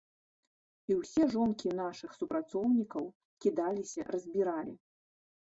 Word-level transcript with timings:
І 0.91 0.95
ўсе 1.01 1.23
жонкі 1.33 1.73
нашых 1.81 2.15
супрацоўнікаў 2.21 3.03
кідаліся-разбіралі. 3.47 4.75